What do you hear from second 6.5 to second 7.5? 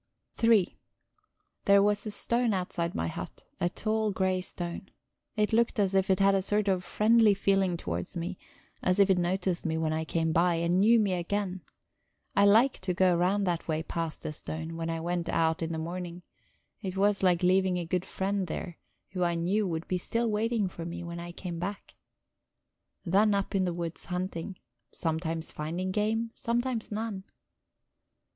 of friendly